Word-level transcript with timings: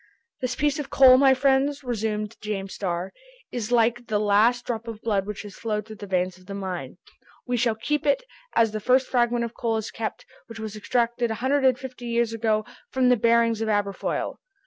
"This 0.39 0.55
piece 0.55 0.79
of 0.79 0.89
coal, 0.89 1.19
my 1.19 1.35
friends," 1.35 1.83
resumed 1.83 2.35
James 2.41 2.73
Starr, 2.73 3.13
"is 3.51 3.71
like 3.71 4.07
the 4.07 4.17
last 4.17 4.65
drop 4.65 4.87
of 4.87 4.99
blood 5.03 5.27
which 5.27 5.43
has 5.43 5.53
flowed 5.53 5.85
through 5.85 5.97
the 5.97 6.07
veins 6.07 6.39
of 6.39 6.47
the 6.47 6.55
mine! 6.55 6.97
We 7.45 7.55
shall 7.55 7.75
keep 7.75 8.07
it, 8.07 8.23
as 8.55 8.71
the 8.71 8.79
first 8.79 9.05
fragment 9.05 9.45
of 9.45 9.53
coal 9.53 9.77
is 9.77 9.91
kept, 9.91 10.25
which 10.47 10.57
was 10.59 10.75
extracted 10.75 11.29
a 11.29 11.35
hundred 11.35 11.65
and 11.65 11.77
fifty 11.77 12.07
years 12.07 12.33
ago 12.33 12.65
from 12.89 13.09
the 13.09 13.15
bearings 13.15 13.61
of 13.61 13.69
Aberfoyle. 13.69 14.39